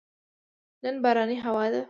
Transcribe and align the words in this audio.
نن 0.83 0.95
بارانې 1.03 1.37
هوا 1.45 1.65
ده 1.71 1.79